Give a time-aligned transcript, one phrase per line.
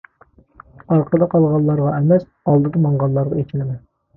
[0.95, 3.79] ئارقىدا قالغانلارغا ئەمەس، ئالدىدا ماڭغانلارغا ئېچىنىمەن!